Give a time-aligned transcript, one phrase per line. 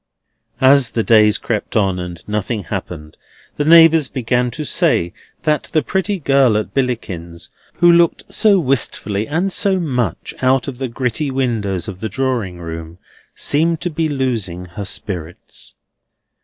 [0.61, 3.17] As the days crept on and nothing happened,
[3.57, 9.27] the neighbours began to say that the pretty girl at Billickin's, who looked so wistfully
[9.27, 12.97] and so much out of the gritty windows of the drawing room,
[13.35, 15.75] seemed to be losing her spirits.